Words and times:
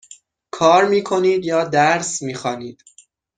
کار 0.51 0.87
می 0.87 1.03
کنید 1.03 1.45
یا 1.45 1.63
درس 1.63 2.21
می 2.21 2.33
خوانید؟ 2.33 2.83